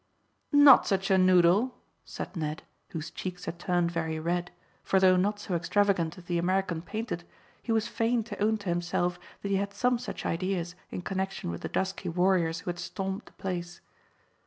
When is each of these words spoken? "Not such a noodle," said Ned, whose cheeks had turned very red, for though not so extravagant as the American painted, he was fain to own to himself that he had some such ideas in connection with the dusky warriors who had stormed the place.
"Not 0.51 0.87
such 0.87 1.11
a 1.11 1.17
noodle," 1.19 1.77
said 2.05 2.35
Ned, 2.35 2.63
whose 2.89 3.11
cheeks 3.11 3.45
had 3.45 3.59
turned 3.59 3.91
very 3.91 4.17
red, 4.19 4.49
for 4.81 4.99
though 4.99 5.15
not 5.15 5.39
so 5.39 5.53
extravagant 5.53 6.17
as 6.17 6.23
the 6.23 6.39
American 6.39 6.81
painted, 6.81 7.23
he 7.61 7.71
was 7.71 7.87
fain 7.87 8.23
to 8.23 8.39
own 8.43 8.57
to 8.65 8.69
himself 8.69 9.19
that 9.43 9.49
he 9.49 9.57
had 9.57 9.75
some 9.75 9.99
such 9.99 10.25
ideas 10.25 10.73
in 10.89 11.03
connection 11.03 11.51
with 11.51 11.61
the 11.61 11.69
dusky 11.69 12.09
warriors 12.09 12.61
who 12.61 12.71
had 12.71 12.79
stormed 12.79 13.25
the 13.27 13.31
place. 13.33 13.79